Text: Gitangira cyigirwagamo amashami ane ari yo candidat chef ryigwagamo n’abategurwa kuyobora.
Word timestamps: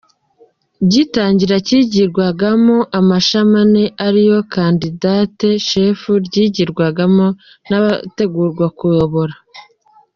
Gitangira 0.91 1.55
cyigirwagamo 1.65 2.77
amashami 2.99 3.55
ane 3.63 3.83
ari 4.05 4.21
yo 4.29 4.39
candidat 4.53 5.37
chef 5.67 5.99
ryigwagamo 6.25 7.25
n’abategurwa 7.69 8.65
kuyobora. 8.77 9.35